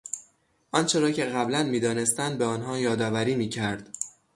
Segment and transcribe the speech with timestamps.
[0.71, 3.95] آنچه را که قبلا میدانستند به آنها یادآوری میکرد.